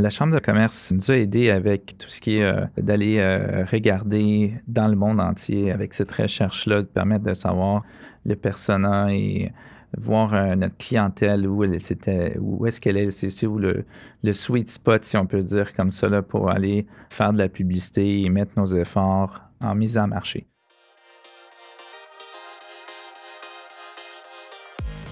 [0.00, 3.64] La Chambre de commerce nous a aidés avec tout ce qui est euh, d'aller euh,
[3.64, 7.84] regarder dans le monde entier avec cette recherche-là, de permettre de savoir
[8.26, 9.52] le persona et
[9.96, 13.84] voir euh, notre clientèle, où, elle, c'était, où est-ce qu'elle est, c'est, où le,
[14.24, 18.22] le, sweet spot, si on peut dire comme ça, pour aller faire de la publicité
[18.22, 20.48] et mettre nos efforts en mise en marché.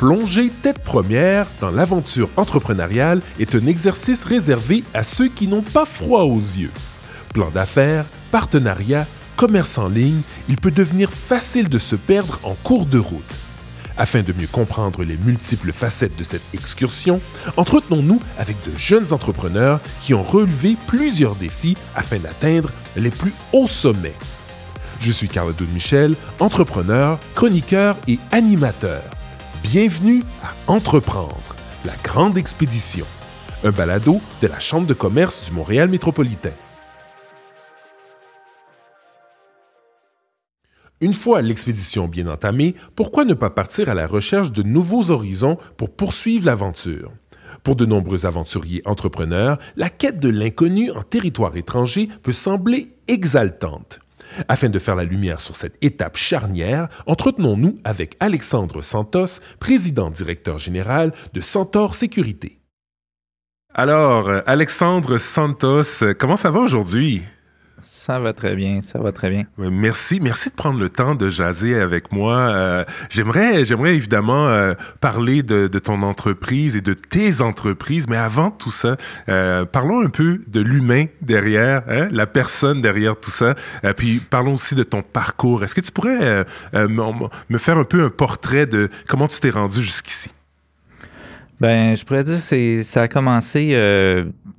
[0.03, 5.85] Plonger tête première dans l'aventure entrepreneuriale est un exercice réservé à ceux qui n'ont pas
[5.85, 6.73] froid aux yeux.
[7.33, 12.85] Plan d'affaires, partenariat, commerce en ligne, il peut devenir facile de se perdre en cours
[12.87, 13.23] de route.
[13.97, 17.21] Afin de mieux comprendre les multiples facettes de cette excursion,
[17.57, 23.69] entretenons-nous avec de jeunes entrepreneurs qui ont relevé plusieurs défis afin d'atteindre les plus hauts
[23.69, 24.17] sommets.
[25.01, 29.05] Je suis Carl Michel, entrepreneur, chroniqueur et animateur.
[29.63, 31.39] Bienvenue à Entreprendre,
[31.85, 33.07] la grande expédition,
[33.63, 36.51] un balado de la Chambre de commerce du Montréal métropolitain.
[41.01, 45.57] Une fois l'expédition bien entamée, pourquoi ne pas partir à la recherche de nouveaux horizons
[45.77, 47.13] pour poursuivre l'aventure?
[47.63, 54.02] Pour de nombreux aventuriers entrepreneurs, la quête de l'inconnu en territoire étranger peut sembler exaltante.
[54.49, 61.13] Afin de faire la lumière sur cette étape charnière, entretenons-nous avec Alexandre Santos, président-directeur général
[61.33, 62.61] de Centaure Sécurité.
[63.75, 67.23] Alors, Alexandre Santos, comment ça va aujourd'hui?
[67.83, 69.45] Ça va très bien, ça va très bien.
[69.59, 72.37] Merci, merci de prendre le temps de jaser avec moi.
[72.37, 78.53] Euh, j'aimerais, j'aimerais évidemment euh, parler de, ton entreprise et de tes entreprises, mais avant
[78.53, 78.97] tout ça,
[79.29, 83.57] euh, parlons un peu de l'humain derrière, hein, la personne derrière tout ça.
[83.97, 85.65] puis parlons aussi de ton parcours.
[85.65, 89.83] Est-ce que tu pourrais me faire un peu un portrait de comment tu t'es rendu
[89.83, 90.31] jusqu'ici?
[91.61, 93.75] Ben, je pourrais dire que ça a commencé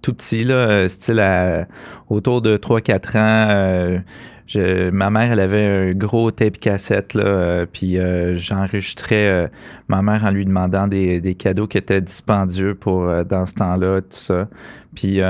[0.04, 1.66] tout petit, là, euh, style à,
[2.10, 3.48] autour de 3-4 ans.
[3.50, 4.00] Euh,
[4.46, 7.98] je, ma mère, elle avait un gros tape cassette, là, puis
[8.36, 9.50] j'enregistrais
[9.88, 14.02] ma mère en lui demandant des, des, cadeaux qui étaient dispendieux pour dans ce temps-là,
[14.02, 14.50] tout ça.
[14.94, 15.22] Puis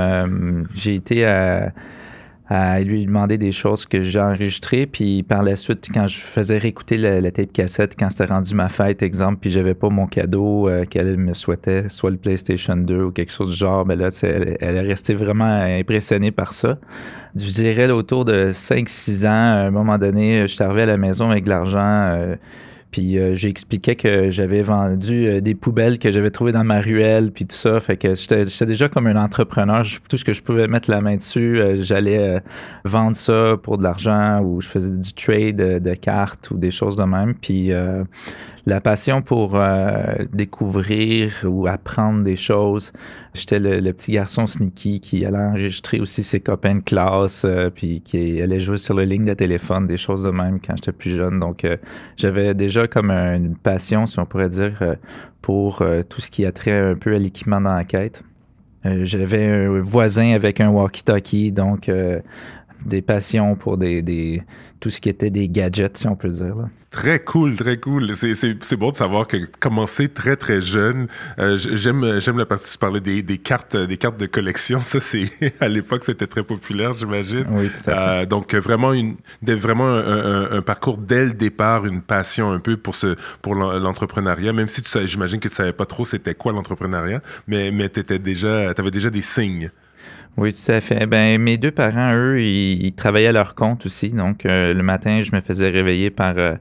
[0.74, 1.72] j'ai été à
[2.46, 4.86] à lui demander des choses que j'ai enregistrées.
[4.86, 8.68] Puis par la suite, quand je faisais réécouter la, tape cassette, quand c'était rendu ma
[8.68, 13.02] fête, exemple, puis j'avais pas mon cadeau euh, qu'elle me souhaitait, soit le PlayStation 2
[13.04, 16.78] ou quelque chose du genre, ben là, elle, est restée vraiment impressionnée par ça.
[17.34, 20.98] Je dirais autour de 5-6 ans, à un moment donné, je suis arrivé à la
[20.98, 21.78] maison avec de l'argent.
[21.80, 22.36] Euh,
[22.94, 26.80] puis euh, j'ai expliqué que j'avais vendu euh, des poubelles que j'avais trouvées dans ma
[26.80, 27.80] ruelle, puis tout ça.
[27.80, 29.84] Fait que j'étais déjà comme un entrepreneur.
[30.08, 32.40] tout ce que je pouvais mettre la main dessus, euh, j'allais
[32.84, 36.96] vendre ça pour de l'argent ou je faisais du trade de cartes ou des choses
[36.96, 37.34] de même.
[37.34, 37.72] Puis
[38.66, 42.92] la passion pour euh, découvrir ou apprendre des choses.
[43.34, 48.00] J'étais le, petit garçon sneaky qui allait enregistrer aussi ses copains de classe, euh, puis
[48.00, 51.10] qui allait jouer sur le ligne de téléphone, des choses de même quand j'étais plus
[51.10, 51.40] jeune.
[51.40, 51.76] Donc, euh,
[52.16, 54.96] j'avais déjà comme une passion, si on pourrait dire,
[55.42, 58.22] pour tout ce qui a trait un peu à l'équipement dans la quête.
[58.84, 61.90] j'avais un voisin avec un walkie-talkie, donc
[62.86, 64.42] des passions pour des, des,
[64.80, 66.54] tout ce qui était des gadgets, si on peut dire.
[66.56, 66.68] Là.
[66.94, 68.12] Très cool, très cool.
[68.14, 71.08] C'est bon de savoir que commencer très très jeune.
[71.40, 74.80] Euh, j'aime j'aime la partie de parler des, des cartes des cartes de collection.
[74.84, 75.28] Ça c'est
[75.60, 77.46] à l'époque c'était très populaire, j'imagine.
[77.50, 78.08] Oui, tout à fait.
[78.08, 82.76] Euh, donc vraiment une vraiment un, un, parcours dès le départ, une passion un peu
[82.76, 84.52] pour ce pour l'entrepreneuriat.
[84.52, 88.20] Même si tu j'imagine que tu savais pas trop c'était quoi l'entrepreneuriat, mais mais t'étais
[88.20, 89.72] déjà t'avais déjà des signes.
[90.36, 91.06] Oui, tout à fait.
[91.06, 94.10] Ben, mes deux parents, eux, ils, travaillaient à leur compte aussi.
[94.10, 96.54] Donc, euh, le matin, je me faisais réveiller par euh,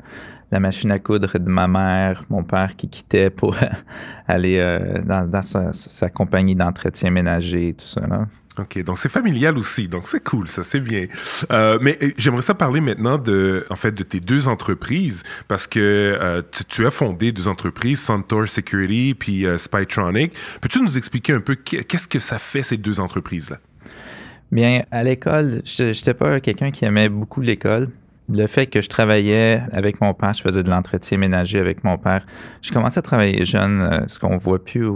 [0.51, 3.55] la machine à coudre de ma mère, mon père qui quittait pour
[4.27, 8.05] aller euh, dans, sa, compagnie d'entretien ménager et tout ça.
[8.05, 8.27] Là.
[8.59, 11.07] OK, donc c'est familial aussi, donc c'est cool, ça c'est bien.
[11.51, 15.65] Euh, mais euh, j'aimerais ça parler maintenant de, en fait, de tes deux entreprises parce
[15.65, 20.33] que euh, tu, as fondé deux entreprises, Centaur Security puis Spytronic.
[20.61, 23.57] Peux-tu nous expliquer un peu qu'est-ce que ça fait ces deux entreprises là
[24.51, 27.89] Bien, à l'école, je n'étais pas quelqu'un qui aimait beaucoup l'école
[28.29, 31.97] le fait que je travaillais avec mon père, je faisais de l'entretien ménager avec mon
[31.97, 32.25] père.
[32.61, 34.87] Je commençais à travailler jeune, euh, ce qu'on voit plus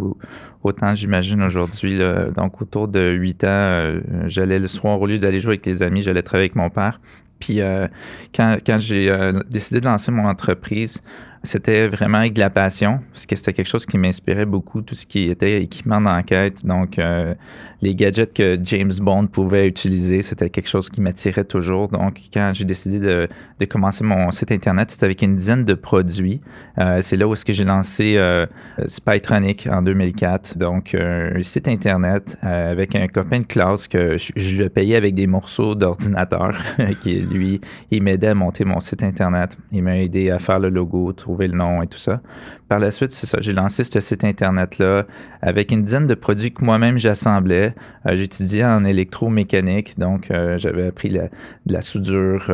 [0.64, 2.00] autant, j'imagine, aujourd'hui.
[2.36, 5.84] Donc, autour de 8 ans, euh, j'allais le soir, au lieu d'aller jouer avec les
[5.84, 7.02] amis, j'allais travailler avec mon père.
[7.40, 7.88] Puis, euh,
[8.34, 9.14] quand, quand j'ai
[9.50, 11.04] décidé de lancer mon entreprise,
[11.48, 14.96] c'était vraiment avec de la passion, parce que c'était quelque chose qui m'inspirait beaucoup, tout
[14.96, 16.66] ce qui était équipement d'enquête.
[16.66, 17.34] Donc, euh,
[17.82, 21.88] les gadgets que James Bond pouvait utiliser, c'était quelque chose qui m'attirait toujours.
[21.88, 23.28] Donc, quand j'ai décidé de,
[23.60, 26.42] de, commencer mon site Internet, c'était avec une dizaine de produits.
[26.80, 28.46] Euh, c'est là où j'ai lancé euh,
[28.86, 30.58] Spytronic en 2004.
[30.58, 35.16] Donc, un site Internet avec un copain de classe que je, je le payais avec
[35.16, 36.58] des morceaux d'ordinateur,
[37.02, 37.62] qui, lui,
[37.92, 39.58] il m'aidait à monter mon site Internet.
[39.72, 42.22] Il m'a aidé à faire le logo, trouver le nom et tout ça.
[42.68, 45.06] Par la suite, c'est ça, j'ai lancé ce site Internet-là
[45.42, 47.76] avec une dizaine de produits que moi-même j'assemblais.
[48.08, 51.30] Euh, j'étudiais en électromécanique, donc euh, j'avais appris la,
[51.66, 52.52] de la soudure,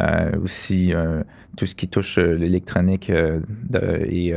[0.00, 0.94] euh, aussi
[1.56, 4.34] tout ce qui touche l'électronique et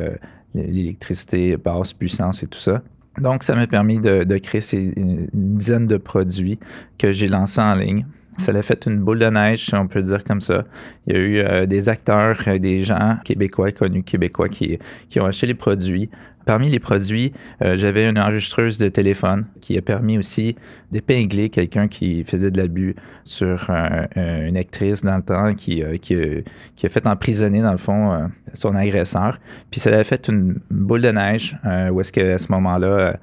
[0.54, 2.82] l'électricité basse puissance et tout ça.
[3.20, 6.60] Donc, ça m'a permis de, créer ces, une dizaine de produits
[6.98, 8.06] que j'ai lancés en ligne.
[8.38, 10.64] Ça l'a fait une boule de neige, si on peut dire comme ça.
[11.06, 14.78] Il y a eu euh, des acteurs, euh, des gens québécois, connus québécois, qui,
[15.10, 16.10] qui ont acheté les produits.
[16.48, 20.56] Parmi les produits, euh, j'avais une enregistreuse de téléphone qui a permis aussi
[20.94, 22.96] d'épingler quelqu'un qui faisait de l'abus
[23.26, 23.70] sur
[24.16, 29.40] une actrice dans le temps qui, a fait emprisonner, dans le fond, son agresseur.
[29.70, 31.58] Puis ça a fait une boule de neige
[31.92, 33.18] où est-ce qu'à ce moment-là,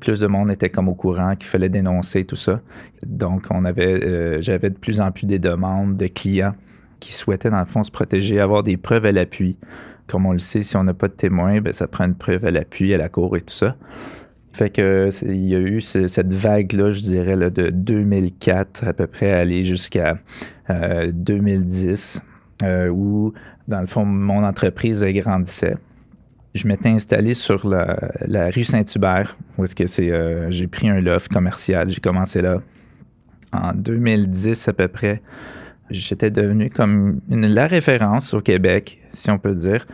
[0.00, 2.60] plus de monde était comme au courant qu'il fallait dénoncer tout ça.
[3.06, 3.46] Donc,
[4.40, 6.54] j'avais de plus en plus des demandes de clients
[6.98, 9.56] qui souhaitaient, dans le fond, se protéger, avoir des preuves à l'appui
[10.06, 12.44] comme on le sait, si on n'a pas de témoins, ben, ça prend une preuve
[12.44, 13.76] à l'appui, à la cour et tout ça.
[14.52, 19.32] Fait que il y a eu cette vague-là, je dirais, de 2004 à peu près,
[19.32, 20.18] aller jusqu'à
[20.68, 22.22] 2010,
[22.62, 23.32] euh, euh, où,
[23.66, 25.76] dans le fond, mon entreprise grandissait.
[26.54, 31.00] Je m'étais installé sur la, rue Saint-Hubert, où est-ce que c'est, euh, j'ai pris un
[31.00, 32.62] loft commercial, j'ai commencé là
[33.52, 35.20] en 2010 à peu près
[35.90, 39.86] j'étais devenu comme la référence au Québec, si on peut dire,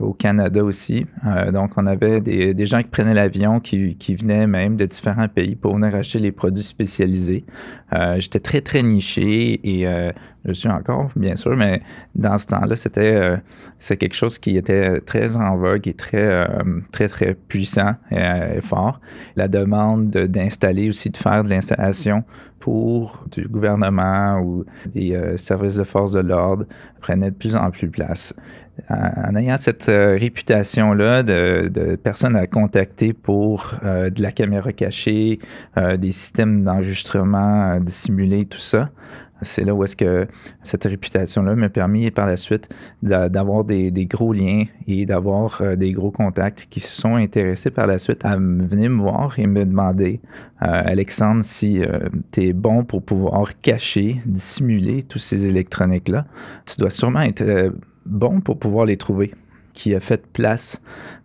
[0.00, 1.06] au Canada aussi.
[1.26, 5.54] Euh, donc, on avait des, gens qui prenaient l'avion, qui, venaient même de différents pays
[5.54, 7.44] pour venir acheter les produits spécialisés.
[7.92, 10.12] Euh, j'étais très, très niché et euh,
[10.44, 11.80] je suis encore, bien sûr, mais
[12.14, 13.38] dans ce temps-là, c'était
[13.80, 16.48] quelque chose qui était très en vogue et très,
[16.90, 19.00] très, très puissant et, fort.
[19.36, 22.24] La demande d'installer aussi, de faire de l'installation
[22.58, 26.64] pour du gouvernement ou des services de force de l'ordre
[27.00, 28.34] prenait de plus en plus place
[28.88, 35.38] en ayant cette euh, réputation-là de, personnes à contacter pour euh, de la caméra cachée,
[35.76, 38.90] euh, des systèmes d'enregistrement dissimulés, tout ça,
[39.42, 40.26] c'est là où est-ce que
[40.62, 42.68] cette réputation-là m'a permis par la suite
[43.02, 47.88] d'avoir des, des, gros liens et d'avoir des gros contacts qui se sont intéressés par
[47.88, 50.20] la suite à venir me voir et me demander,
[50.60, 51.82] Alexandre, si
[52.30, 56.24] tu es bon pour pouvoir cacher, dissimuler tous ces électroniques-là,
[56.64, 57.72] tu dois sûrement être
[58.06, 59.32] bon pour pouvoir les trouver,
[59.72, 60.80] qui a fait place,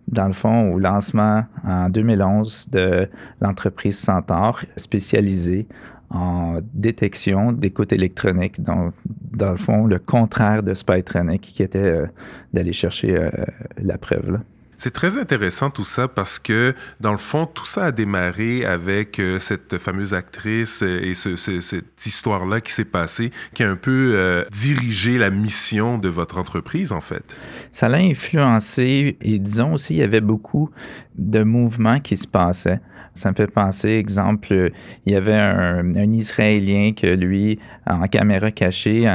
[0.08, 3.10] dans le fond, au lancement en 2011 de
[3.42, 5.68] l'entreprise Centaure, spécialisée
[6.10, 8.94] en détection d'écoute électronique, donc
[9.34, 12.08] dans le fond, le contraire de Spytronic, qui était euh,
[12.54, 13.30] d'aller chercher euh,
[13.78, 14.32] la preuve.
[14.32, 14.40] Là.
[14.78, 19.20] C'est très intéressant tout ça parce que, dans le fond, tout ça a démarré avec
[19.20, 23.76] euh, cette fameuse actrice euh, et ce, cette histoire-là qui s'est passée, qui a un
[23.76, 27.24] peu euh, dirigé la mission de votre entreprise, en fait.
[27.72, 30.70] Ça l'a influencé et disons aussi, il y avait beaucoup
[31.18, 32.80] de mouvements qui se passaient.
[33.14, 34.72] Ça me fait penser, exemple,
[35.06, 39.10] il y avait un, Israélien que lui, en caméra cachée,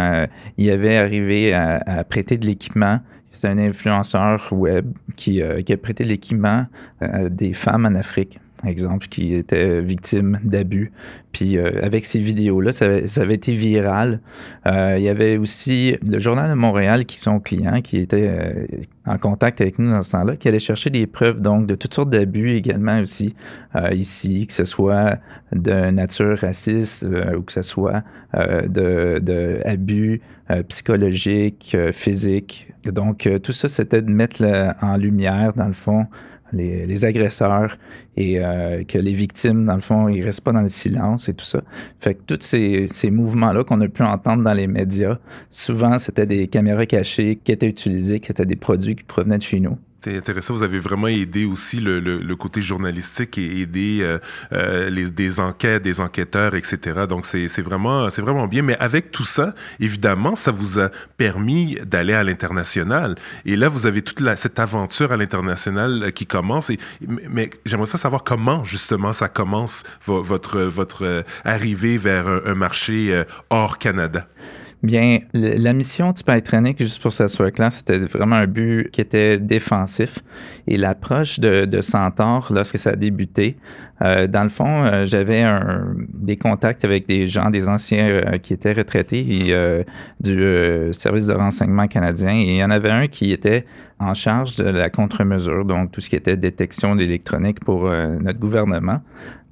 [0.59, 3.01] il avait arrivé à, prêter de l'équipement
[3.35, 6.67] c'est un influenceur web qui, euh, qui a prêté l'équipement
[7.01, 8.39] à des femmes en Afrique
[8.69, 10.93] exemple, qui étaient victimes d'abus.
[11.33, 12.87] Puis euh, avec ces vidéos-là, ça,
[13.21, 14.21] avait été viral.
[14.67, 18.67] Euh, il y avait aussi le Journal de Montréal qui sont clients, qui était
[19.07, 21.95] en contact avec nous dans ce temps-là, qui allait chercher des preuves donc de toutes
[21.95, 23.35] sortes d'abus également aussi
[23.93, 25.19] ici, que ce soit
[25.53, 28.03] de nature raciste ou que ce soit
[28.35, 30.21] de, de abus
[30.69, 34.45] psychologiques, physiques, donc, euh, tout ça, c'était de mettre
[34.83, 36.07] en lumière, dans le fond,
[36.53, 37.77] les, agresseurs
[38.17, 41.35] et euh, que les victimes, dans le fond, ils restent pas dans le silence et
[41.35, 41.63] tout ça.
[42.01, 45.19] Fait que tous ces, ces mouvements-là qu'on a pu entendre dans les médias,
[45.51, 49.43] souvent, c'était des caméras cachées qui étaient utilisées, qui étaient des produits qui provenaient de
[49.43, 49.79] chez nous.
[50.05, 50.55] C'est intéressant.
[50.55, 54.19] Vous avez vraiment aidé aussi le, le, le côté journalistique et aidé euh,
[54.53, 57.07] euh, les, des enquêtes, des enquêteurs, etc.
[57.09, 58.63] Donc c'est vraiment c'est vraiment bien.
[58.63, 63.15] Mais avec tout ça, évidemment, ça vous a permis d'aller à l'international.
[63.45, 66.73] Et là, vous avez toute la, cette aventure à l'international euh, qui commence.
[67.31, 74.27] Mais j'aimerais savoir comment justement ça commence votre votre arrivée vers un marché hors Canada.
[74.83, 79.39] Bien, la mission du Pytronic, juste pour s'assurer clair, c'était vraiment un but qui était
[79.39, 80.19] défensif.
[80.67, 83.57] Et l'approche de, de, Centaure, lorsque ça a débuté,
[84.03, 85.45] euh, dans le fond, euh, j'avais
[86.13, 89.85] des contacts avec des gens, des anciens euh, qui étaient retraités et,
[90.19, 92.35] du service de renseignement canadien.
[92.35, 93.65] Et il y en avait un qui était
[94.01, 99.01] en charge de la contre-mesure, donc tout ce qui était détection d'électronique pour notre gouvernement.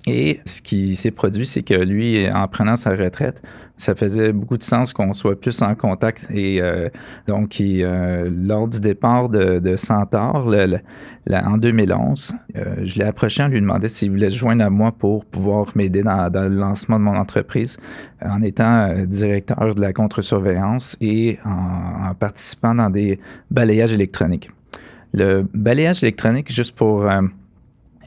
[0.06, 3.42] Et ce qui s'est produit, c'est que lui, en prenant sa retraite,
[3.76, 6.26] ça faisait beaucoup de sens qu'on soit plus en contact.
[6.30, 6.88] Et euh,
[7.26, 9.76] donc, euh, lors du départ de, de
[11.32, 14.90] en 2011, euh, je l'ai approché en lui demandant s'il voulait se joindre à moi
[14.90, 17.76] pour pouvoir m'aider dans, le lancement de mon entreprise
[18.22, 24.50] en étant directeur de la contre-surveillance et en, en, participant dans des balayages électroniques.
[25.12, 27.06] Le balayage électronique, juste pour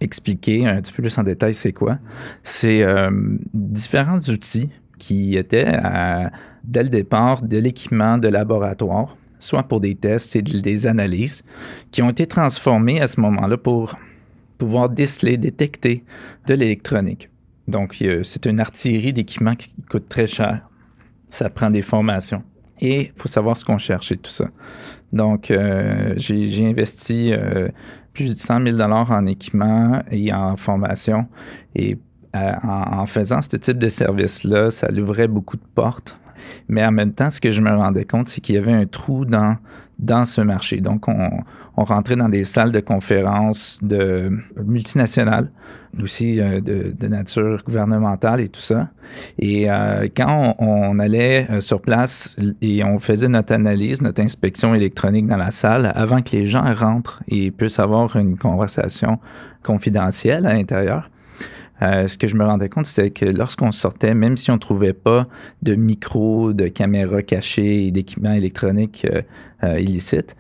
[0.02, 1.98] expliquer un petit peu plus en détail c'est quoi.
[2.42, 3.10] C'est euh,
[3.54, 5.78] différents outils qui étaient
[6.64, 11.44] dès le départ de l'équipement de laboratoire, soit pour des tests et des analyses,
[11.92, 13.98] qui ont été transformés à ce moment-là pour
[14.58, 16.04] pouvoir déceler, détecter
[16.48, 17.30] de l'électronique.
[17.68, 20.70] Donc, c'est une artillerie d'équipement qui coûte très cher.
[21.28, 22.44] Ça prend des formations.
[22.80, 24.50] Et il faut savoir ce qu'on cherche et tout ça.
[25.14, 27.70] Donc, euh, j'ai investi euh,
[28.14, 31.28] plus de 100 000 en équipement et en formation.
[31.76, 31.98] Et
[32.36, 36.20] euh, en, faisant ce type de service-là, ça l'ouvrait beaucoup de portes.
[36.68, 38.86] Mais en même temps, ce que je me rendais compte, c'est qu'il y avait un
[38.86, 39.58] trou dans,
[40.00, 40.82] dans ce marché.
[40.82, 41.30] Donc, on,
[41.76, 44.32] on rentrait dans des salles de conférences de
[44.64, 45.50] multinationales,
[46.02, 48.90] aussi euh, de, de, nature gouvernementale et tout ça.
[49.40, 54.76] Et euh, quand on, allait euh, sur place et on faisait notre analyse, notre inspection
[54.76, 59.20] électronique dans la salle, avant que les gens rentrent et puissent avoir une conversation
[59.64, 61.10] confidentielle à l'intérieur,
[61.84, 64.60] euh, ce que je me rendais compte, c'est que lorsqu'on sortait, même si on ne
[64.60, 65.28] trouvait pas
[65.62, 69.22] de micro, de caméras cachées et d'équipements électroniques euh,
[69.64, 70.36] euh, illicites,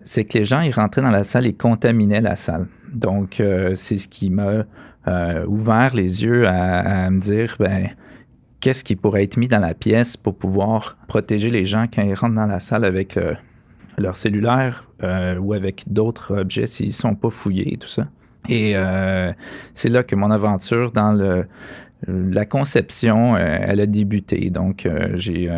[0.00, 2.66] c'est que les gens, ils rentraient dans la salle et contaminaient la salle.
[2.92, 3.42] Donc,
[3.74, 4.66] c'est ce qui m'a
[5.46, 7.88] ouvert les yeux à, me dire, ben,
[8.60, 12.14] qu'est-ce qui pourrait être mis dans la pièce pour pouvoir protéger les gens quand ils
[12.14, 13.18] rentrent dans la salle avec
[13.96, 14.86] leur cellulaire
[15.40, 18.06] ou avec d'autres objets s'ils ne sont pas fouillés et tout ça.
[18.48, 19.32] Et euh,
[19.72, 21.46] c'est là que mon aventure dans le,
[22.06, 24.50] la conception, euh, elle a débuté.
[24.50, 25.50] Donc, euh, j'ai,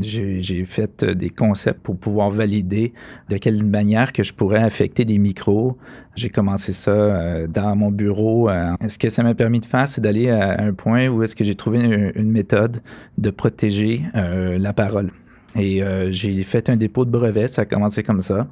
[0.00, 2.92] j'ai, fait des concepts pour pouvoir valider
[3.28, 5.78] de quelle manière que je pourrais affecter des micros.
[6.16, 8.48] J'ai commencé ça dans mon bureau.
[8.88, 11.44] ce que ça m'a permis de faire, c'est d'aller à un point où est-ce que
[11.44, 12.82] j'ai trouvé une, une, méthode
[13.18, 15.12] de protéger la parole?
[15.56, 18.48] Et j'ai fait un dépôt de brevet, ça a commencé comme ça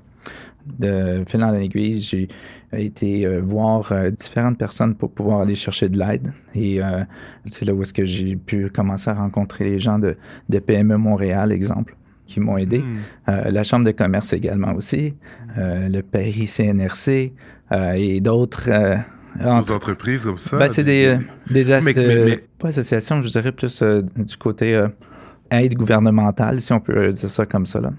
[0.78, 2.28] de fil en aiguille, j'ai
[2.72, 6.32] été euh, voir euh, différentes personnes pour pouvoir aller chercher de l'aide.
[6.54, 7.02] Et euh,
[7.46, 10.16] c'est là où est-ce que j'ai pu commencer à rencontrer les gens de,
[10.48, 12.78] de PME Montréal, exemple, qui m'ont aidé.
[12.78, 12.96] Hmm.
[13.26, 15.14] la Chambre de commerce également aussi,
[15.56, 17.34] le Paris CNRC
[17.96, 18.70] et d'autres...
[19.44, 20.56] entreprises comme ça?
[20.56, 21.18] Ben, c'est des,
[21.50, 24.86] des pas associations, je dirais plus du côté
[25.50, 27.82] aide gouvernementale, si on peut dire ça comme ça.
[27.82, 27.92] Là.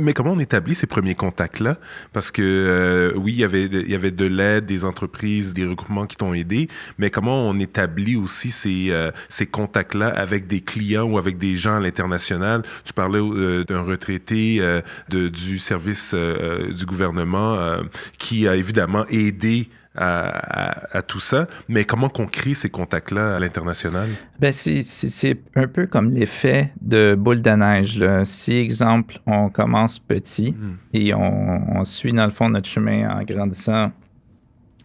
[0.00, 1.78] Mais comment on établit ces premiers contacts-là?
[2.12, 5.66] Parce que euh, oui, il y avait il y avait de l'aide, des entreprises, des
[5.66, 10.60] regroupements qui t'ont aidé, mais comment on établit aussi ces, euh, ces contacts-là avec des
[10.60, 12.62] clients ou avec des gens à l'international?
[12.84, 14.60] Tu parlais euh, d'un retraité
[15.08, 17.78] de, du service du gouvernement
[18.18, 24.08] qui a évidemment aidé à, tout ça, mais comment qu'on crée ces contacts-là à l'international?
[24.38, 27.98] Ben c'est un peu comme l'effet de boule de neige.
[27.98, 28.24] Là.
[28.24, 30.76] Si, exemple, on commence petit hmm.
[30.92, 33.90] et on, suit dans le fond notre chemin en grandissant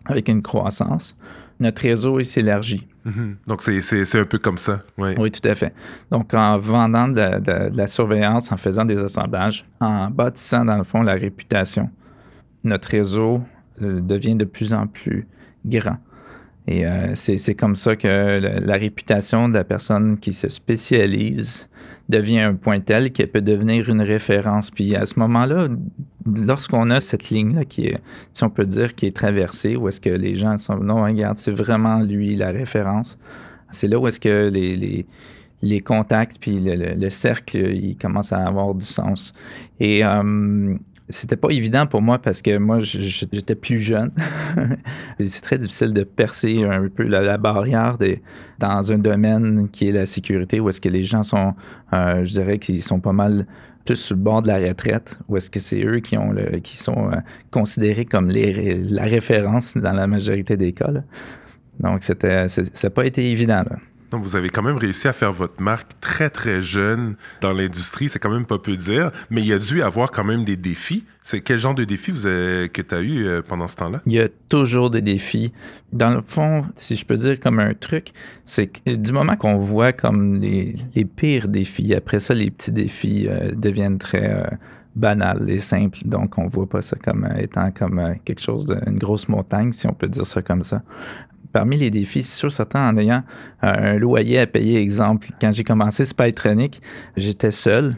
[0.06, 1.16] avec une croissance,
[1.60, 2.88] notre réseau s'élargit.
[3.06, 3.36] Mm-hmm.
[3.48, 4.84] Donc, c'est un peu comme ça.
[4.98, 5.74] Oui, tout à fait.
[6.12, 11.02] Donc, en vendant de la surveillance, en faisant des assemblages, en bâtissant, dans le fond,
[11.02, 11.90] la réputation,
[12.64, 13.42] notre réseau
[13.82, 15.28] devient de plus en plus
[15.66, 15.98] grand.
[16.68, 21.70] Et euh, c'est comme ça que la, réputation de la personne qui se spécialise
[22.10, 24.72] devient un point tel qu'elle peut devenir une référence.
[24.72, 25.68] Puis à ce moment-là,
[26.26, 28.00] lorsqu'on a cette ligne-là qui est,
[28.34, 31.38] si on peut dire, qui est traversée, où est-ce que les gens sont, non, regarde,
[31.38, 33.20] c'est vraiment lui la référence,
[33.70, 35.06] c'est là où est-ce que les, les,
[35.62, 39.34] les, contacts puis le, cercle, il commence à avoir du sens.
[39.80, 40.76] Et euh,
[41.10, 44.12] c'était pas évident pour moi parce que moi, j'étais plus jeune.
[45.20, 47.98] c'est très difficile de percer un peu la, barrière
[48.60, 51.54] dans un domaine qui est la sécurité, où est-ce que les gens sont,
[51.94, 53.46] euh, je dirais qu'ils sont pas mal
[53.86, 56.58] plus sur le bord de la retraite, où est-ce que c'est eux qui ont le,
[56.58, 57.18] qui sont euh,
[57.52, 60.90] considérés comme la référence dans la majorité des cas.
[61.80, 63.64] Donc, c'était, ça n'a pas été évident.
[63.70, 63.78] Là.
[64.12, 68.10] Donc, vous avez quand même réussi à faire votre marque très, très jeune dans l'industrie.
[68.10, 69.12] C'est quand même pas peu dire.
[69.30, 71.04] Mais il y a dû avoir quand même des défis.
[71.24, 74.02] C'est quel genre de défis avez, que tu as eu euh, pendant ce temps-là?
[74.06, 75.54] Il y a toujours des défis.
[75.92, 78.12] Dans le fond, si je peux dire comme un truc,
[78.44, 80.76] c'est que du moment qu'on voit comme les,
[81.16, 84.44] pires défis, après ça, les petits défis euh, deviennent très euh,
[84.96, 86.00] banals et simples.
[86.06, 89.94] Donc, on voit pas ça comme étant comme quelque chose d'une grosse montagne, si on
[89.94, 90.84] peut dire ça comme ça
[91.56, 93.24] parmi les défis, c'est sûr, certains en ayant
[93.64, 95.30] euh, un loyer à payer, exemple.
[95.40, 96.82] Quand j'ai commencé Spytronic,
[97.16, 97.96] j'étais seul.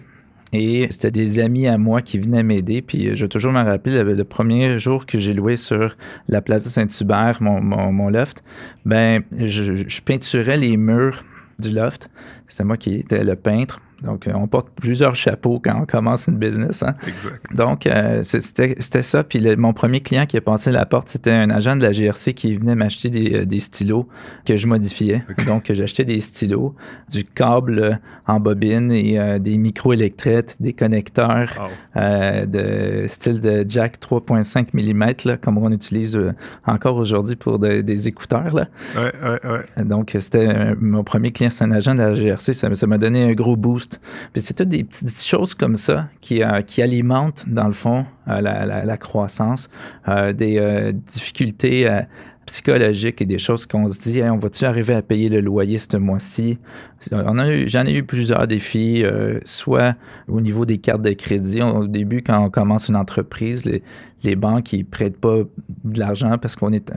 [0.54, 2.84] Et c'était des amis à moi qui venaient m'aider.
[2.84, 5.98] Puis je vais toujours me rappeler le, premier jour que j'ai loué sur
[6.30, 8.44] la place de Saint-Hubert, mon, mon, loft,
[8.86, 11.26] ben je, je peinturais les murs
[11.58, 12.12] du loft.
[12.46, 13.82] C'était moi qui étais le peintre.
[14.04, 16.84] Donc, euh, on porte plusieurs chapeaux quand on commence une business.
[16.84, 16.96] Hein?
[17.08, 17.56] Exact.
[17.56, 19.24] Donc, euh, c'était ça.
[19.24, 22.34] Puis mon premier client qui a passé la porte, c'était un agent de la GRC
[22.34, 24.08] qui venait m'acheter des, euh, des, stylos
[24.46, 25.24] que je modifiais.
[25.48, 26.76] Donc, j'achetais des stylos,
[27.10, 35.14] du câble en bobine et des micro-électrètes, des connecteurs de style de jack 3.5 mm,
[35.26, 36.20] là, comme on utilise
[36.66, 38.54] encore aujourd'hui pour des écouteurs.
[38.54, 38.68] Là.
[38.96, 39.86] Ouais, ouais, ouais.
[39.86, 42.54] Donc, c'était mon premier client, c'est un agent de la GRC.
[42.54, 43.87] Ça m'a donné un gros boost
[44.36, 48.98] c'est toutes des petites choses comme ça qui, euh, alimentent, dans le fond, euh, la,
[48.98, 49.70] croissance,
[50.08, 51.90] euh, des difficultés
[52.48, 55.98] psychologiques et des choses qu'on se dit, on va-tu arriver à payer le loyer ce
[55.98, 56.58] mois-ci?
[57.12, 59.04] J'en ai eu plusieurs défis,
[59.46, 59.96] soit
[60.28, 61.62] au niveau des cartes de crédit.
[61.62, 63.66] Au début, quand on commence une entreprise,
[64.24, 65.44] les, banques ne prêtent pas
[65.84, 66.92] de l'argent parce qu'on est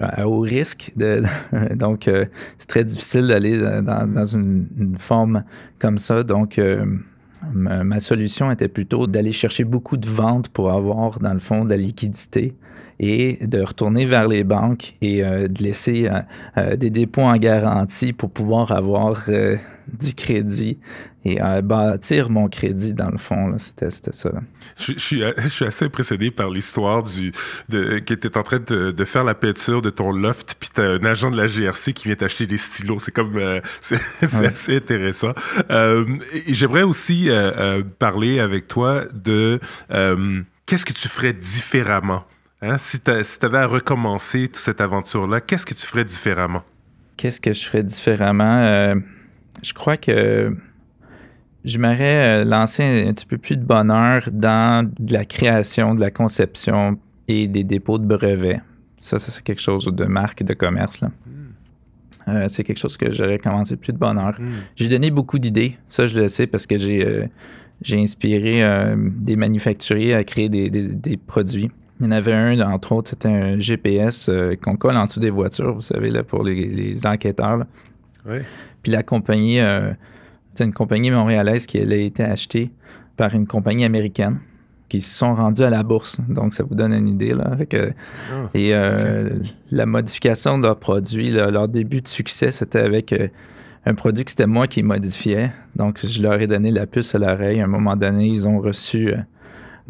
[0.00, 0.92] à haut risque.
[0.96, 1.22] De,
[1.74, 2.08] donc,
[2.56, 5.44] c'est très difficile d'aller dans, une, une, forme
[5.78, 6.22] comme ça.
[6.22, 6.60] Donc,
[7.52, 11.70] ma, solution était plutôt d'aller chercher beaucoup de ventes pour avoir, dans le fond, de
[11.70, 12.54] la liquidité
[12.98, 16.20] et de retourner vers les banques et euh, de laisser euh,
[16.58, 19.24] euh, des dépôts en garantie pour pouvoir avoir
[19.98, 20.78] du crédit
[21.24, 23.54] et bâtir mon crédit dans le fond.
[23.58, 24.30] C'était ça.
[24.78, 27.32] Je, suis, je suis assez impressionné par l'histoire du
[27.68, 30.94] de, qui était en train de, de, faire la peinture de ton loft, puis t'as
[30.94, 33.00] un agent de la GRC qui vient t'acheter des stylos.
[33.00, 33.38] C'est comme
[33.80, 35.32] c'est assez intéressant.
[35.68, 37.28] et j'aimerais aussi
[37.98, 39.60] parler avec toi de
[40.64, 42.24] qu'est-ce que tu ferais différemment
[42.62, 42.76] Hein?
[42.78, 46.62] Si tu avais à recommencer toute cette aventure-là, qu'est-ce que tu ferais différemment?
[47.16, 48.94] Qu'est-ce que je ferais différemment?
[49.60, 50.56] Euh, je crois que
[51.64, 56.00] je m'aurais euh, lancé un, petit peu plus de bonheur dans de la création, de
[56.00, 58.60] la conception et des dépôts de brevets.
[58.98, 61.00] Ça, ça c'est quelque chose de marque, de commerce.
[61.00, 61.08] Là.
[61.26, 62.28] Hmm.
[62.28, 64.40] Euh, c'est quelque chose que j'aurais commencé plus de bonheur.
[64.40, 64.50] Hmm.
[64.76, 67.28] J'ai donné beaucoup d'idées, ça je le sais parce que j'ai
[67.82, 68.62] j'ai inspiré
[69.16, 71.70] des manufacturiers à créer des, des produits.
[72.00, 75.20] Il y en avait un, entre autres, c'était un GPS euh, qu'on colle en dessous
[75.20, 77.66] des voitures, vous savez, là, pour les, enquêteurs.
[78.26, 78.38] Oui.
[78.82, 79.92] Puis la compagnie, euh,
[80.50, 82.70] c'est une compagnie montréalaise qui a été achetée
[83.16, 84.38] par une compagnie américaine
[84.88, 86.20] qui se sont rendus à la bourse.
[86.28, 87.32] Donc, ça vous donne une idée.
[87.32, 87.52] Là.
[87.56, 89.30] Ah, et euh,
[89.70, 93.14] la modification de leur produit, leur début de succès, c'était avec
[93.86, 95.52] un produit que c'était moi qui modifiais.
[95.76, 97.60] Donc, je leur ai donné la puce à l'oreille.
[97.60, 99.14] À un moment donné, ils ont reçu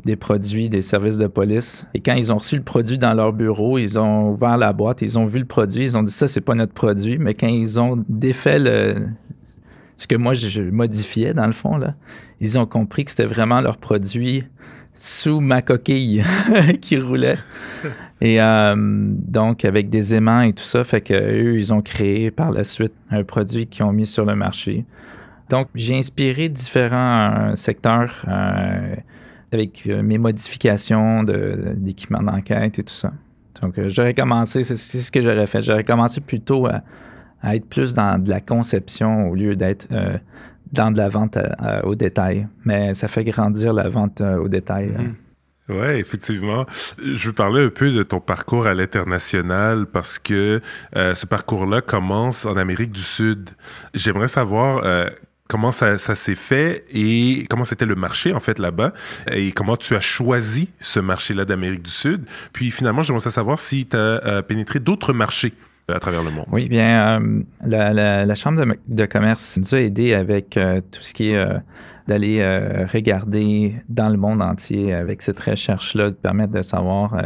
[0.04, 1.86] des produits des services de police.
[1.94, 5.02] Et quand ils ont reçu le produit dans leur bureau, ils ont ouvert la boîte,
[5.02, 7.18] ils ont vu le produit, ils ont dit ça, c'est pas notre produit.
[7.18, 8.58] Mais quand ils ont défait
[9.96, 11.94] ce que moi je modifiais dans le fond, là,
[12.40, 14.44] ils ont compris que c'était vraiment leur produit
[14.92, 16.22] sous ma coquille
[16.80, 17.38] qui roulait.
[18.20, 22.50] Et euh, donc, avec des aimants et tout ça, fait qu'eux, ils ont créé par
[22.50, 24.84] la suite un produit qu'ils ont mis sur le marché.
[25.48, 28.24] Donc, j'ai inspiré différents euh, secteurs.
[28.28, 28.94] Euh,
[29.52, 33.12] avec euh, mes modifications d'équipement d'enquête et tout ça.
[33.60, 35.60] Donc, euh, j'aurais commencé, c'est ce que j'aurais fait.
[35.60, 36.82] J'aurais commencé plutôt à,
[37.54, 40.16] être plus dans de la conception au lieu d'être euh,
[40.72, 41.38] dans de la vente
[41.84, 42.46] au détail.
[42.64, 44.94] Mais ça fait grandir la vente au détail.
[44.96, 45.02] Hein.
[45.02, 45.14] Mm-hmm.
[45.72, 46.66] Oui, effectivement.
[46.98, 50.60] Je veux parler un peu de ton parcours à l'international parce que
[50.94, 53.50] ce parcours-là commence en Amérique du Sud.
[53.94, 54.82] J'aimerais savoir
[55.50, 58.92] comment ça, s'est fait et comment c'était le marché en fait là-bas
[59.32, 62.24] et comment tu as choisi ce marché-là d'Amérique du Sud.
[62.52, 65.52] Puis finalement, j'aimerais savoir si tu as euh, pénétré d'autres marchés
[65.94, 66.46] à travers le monde.
[66.52, 71.30] Oui, bien, euh, la, Chambre de, commerce nous a aidé avec euh, tout ce qui
[71.30, 71.46] est
[72.08, 72.44] d'aller
[72.92, 77.22] regarder dans le monde entier avec cette recherche-là, de permettre de savoir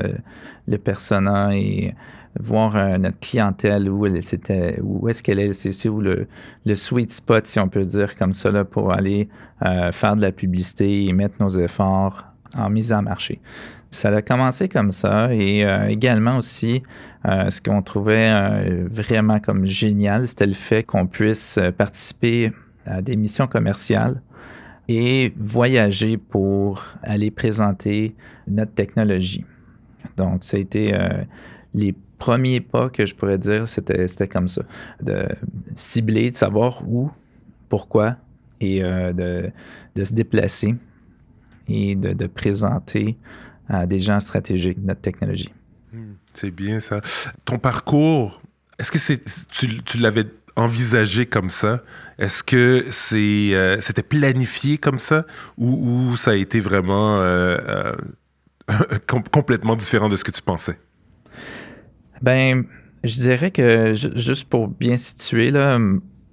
[0.67, 1.95] le persona et
[2.39, 4.21] voir euh, notre clientèle, où, elle,
[4.83, 6.27] où est-ce qu'elle est, c'est, où le,
[6.65, 9.29] le sweet spot, si on peut dire comme ça, pour aller
[9.65, 12.25] euh, faire de la publicité et mettre nos efforts
[12.57, 13.41] en mise en marché.
[13.95, 16.83] Ça a commencé comme ça et euh, également aussi,
[17.27, 22.53] euh, ce qu'on trouvait euh, vraiment comme génial, c'était le fait qu'on puisse participer
[22.87, 24.21] à des missions commerciales
[24.89, 28.17] et voyager pour aller présenter
[28.49, 29.47] notre technologie.
[30.17, 30.93] Donc, ça a été
[31.73, 34.63] les premiers pas que je pourrais dire, c'était, comme ça,
[35.01, 35.27] de
[35.75, 37.11] cibler, de savoir où,
[37.69, 38.17] pourquoi
[38.61, 39.51] et de,
[39.97, 40.75] se déplacer
[41.69, 43.17] et de présenter
[43.69, 45.53] à des gens stratégiques de notre technologie.
[45.93, 47.01] Hmm, c'est bien ça.
[47.45, 48.43] Ton parcours,
[48.79, 51.83] est-ce que c'est, tu, tu l'avais envisagé comme ça?
[52.19, 55.27] Est-ce que c'est, euh, c'était planifié comme ça?
[55.59, 57.95] Ou, ou, ça a été vraiment euh,
[58.71, 58.99] euh,
[59.33, 60.79] complètement différent de ce que tu pensais?
[62.23, 62.65] Ben,
[63.03, 65.79] je dirais que juste pour bien situer, là,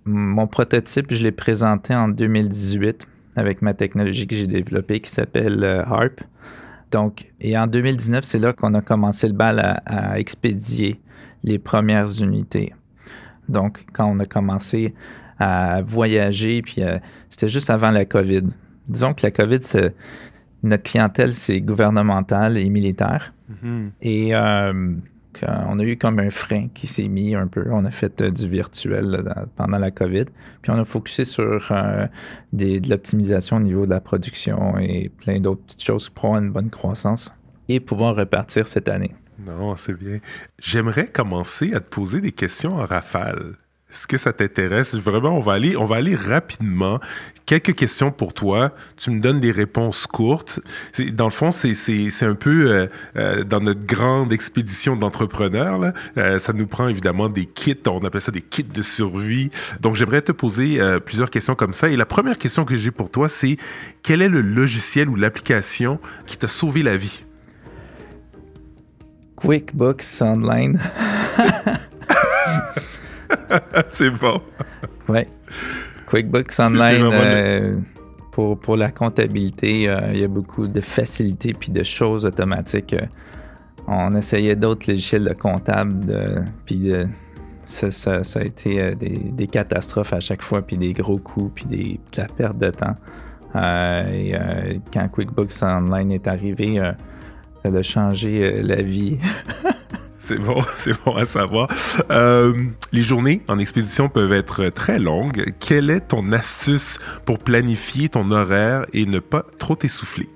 [0.05, 5.63] mon prototype, je l'ai présenté en 2018 avec ma technologie que j'ai développée qui s'appelle
[5.63, 6.21] HARP.
[6.91, 10.99] Donc, et en 2019, c'est là qu'on a commencé le bal à, expédier
[11.43, 12.73] les premières unités.
[13.49, 14.93] Donc, quand on a commencé
[15.39, 16.99] à voyager, puis euh,
[17.29, 18.43] c'était juste avant la COVID.
[18.87, 19.59] Disons que la COVID,
[20.63, 23.33] notre clientèle, c'est gouvernementale et militaire.
[23.49, 23.89] Mm-hmm.
[24.01, 24.93] Et euh,
[25.43, 27.65] on a eu comme un frein qui s'est mis un peu.
[27.71, 29.23] On a fait euh, du virtuel
[29.55, 30.25] pendant la COVID.
[30.61, 32.07] Puis on a focusé sur euh,
[32.53, 36.51] de l'optimisation au niveau de la production et plein d'autres petites choses pour avoir une
[36.51, 37.33] bonne croissance
[37.69, 39.15] et pouvoir repartir cette année.
[39.45, 40.19] Non, c'est bien.
[40.59, 43.55] J'aimerais commencer à te poser des questions en rafale.
[43.91, 44.95] Est-ce que ça t'intéresse?
[44.95, 47.01] Vraiment, on va aller, on va aller rapidement.
[47.45, 48.73] Quelques questions pour toi.
[48.95, 50.61] Tu me donnes des réponses courtes.
[51.11, 51.75] Dans le fond, c'est,
[52.21, 55.91] un peu euh, euh, dans notre grande expédition d'entrepreneurs.
[56.17, 57.75] Euh, ça nous prend évidemment des kits.
[57.85, 59.51] On appelle ça des kits de survie.
[59.81, 61.89] Donc, j'aimerais te poser plusieurs questions comme ça.
[61.89, 63.57] Et la première question que j'ai pour toi, c'est
[64.03, 67.23] quel est le logiciel ou l'application qui t'a sauvé la vie?
[69.35, 70.79] QuickBooks Online.
[73.89, 74.39] c'est bon.
[75.07, 75.27] Ouais.
[76.07, 77.75] QuickBooks Online, euh,
[78.31, 82.93] pour, pour la comptabilité, euh, il y a beaucoup de facilités puis de choses automatiques.
[82.93, 83.05] Euh,
[83.87, 86.91] on essayait d'autres logiciels de comptable, puis
[87.61, 87.87] ça,
[88.35, 92.27] a été des, catastrophes à chaque fois, puis des gros coûts, puis des, de la
[92.27, 92.95] perte de temps.
[93.55, 94.33] et
[94.93, 96.79] quand QuickBooks Online est arrivé,
[97.63, 99.17] ça a changé la vie.
[100.31, 101.67] C'est bon, c'est bon à savoir.
[102.09, 102.53] Euh,
[102.93, 105.53] les journées en expédition peuvent être très longues.
[105.59, 110.29] Quelle est ton astuce pour planifier ton horaire et ne pas trop t'essouffler?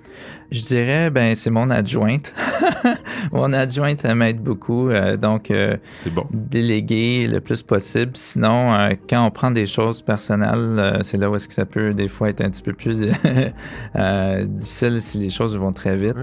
[0.51, 2.33] Je dirais, ben, c'est mon adjointe.
[3.31, 4.89] mon adjointe, m'aide beaucoup.
[4.89, 5.77] Euh, donc, euh,
[6.31, 8.11] déléguer le plus possible.
[8.15, 11.93] Sinon, euh, quand on prend des choses personnelles, c'est là où est-ce que ça peut
[11.93, 13.01] des fois être un petit peu plus
[14.47, 16.15] difficile si les choses vont très vite.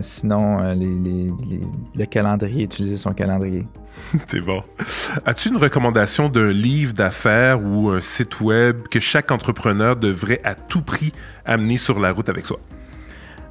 [0.00, 3.66] sinon, le calendrier, utiliser son calendrier.
[4.28, 4.62] C'est bon.
[5.24, 10.54] As-tu une recommandation d'un livre d'affaires ou un site web que chaque entrepreneur devrait à
[10.54, 11.12] tout prix
[11.44, 12.58] amener sur la route avec soi?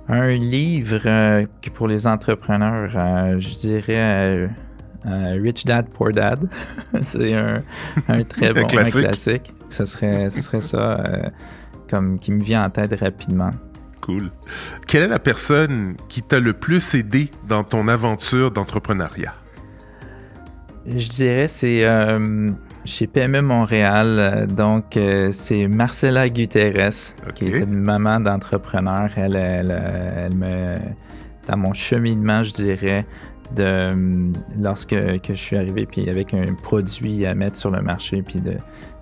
[0.10, 4.50] Un livre euh, pour les entrepreneurs, euh, je dirais
[5.06, 6.50] euh, Rich Dad Poor Dad.
[7.02, 7.64] c'est un,
[8.28, 9.02] très bon classique.
[9.02, 9.54] classique.
[9.70, 11.04] Ce serait, ce serait ça
[11.90, 13.52] comme qui me vient en tête rapidement.
[14.02, 14.32] Cool.
[14.88, 19.34] Quelle est la personne qui t'a le plus aidé dans ton aventure d'entrepreneuriat?
[20.86, 21.86] Je dirais c'est
[22.86, 29.10] chez PME Montréal, euh, donc euh, c'est Marcella Guterres, qui est une maman d'entrepreneur.
[29.16, 30.76] Elle, elle, me,
[31.48, 33.06] dans mon cheminement, je dirais,
[33.56, 33.90] de
[34.60, 38.40] lorsque que je suis arrivé, puis avec un produit à mettre sur le marché, puis
[38.40, 38.56] de,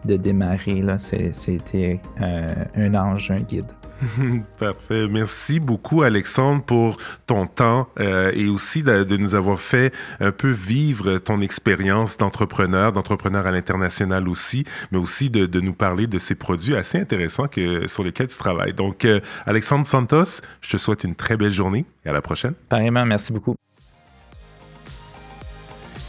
[0.06, 3.72] de démarrer, là, c'était euh, un ange, un guide.
[4.60, 5.08] Parfait.
[5.08, 10.50] Merci beaucoup, Alexandre, pour ton temps euh, et aussi de, nous avoir fait un peu
[10.50, 16.18] vivre ton expérience d'entrepreneur, d'entrepreneur à l'international aussi, mais aussi de, de, nous parler de
[16.18, 18.74] ces produits assez intéressants que, sur lesquels tu travailles.
[18.74, 22.54] Donc, euh, Alexandre Santos, je te souhaite une très belle journée et à la prochaine.
[22.70, 23.56] Pareillement, merci beaucoup.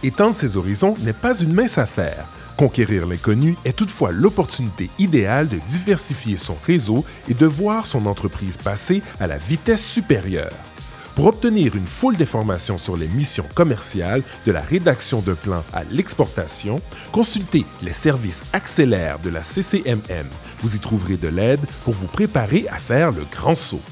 [0.02, 2.26] Étendre ses horizons n'est pas une mince affaire.
[2.62, 8.56] Conquérir l'inconnu est toutefois l'opportunité idéale de diversifier son réseau et de voir son entreprise
[8.56, 10.52] passer à la vitesse supérieure.
[11.16, 15.82] Pour obtenir une foule d'informations sur les missions commerciales, de la rédaction de plans à
[15.90, 20.28] l'exportation, consultez les services accélères de la CCMM.
[20.60, 23.82] Vous y trouverez de l'aide pour vous préparer à faire le grand saut.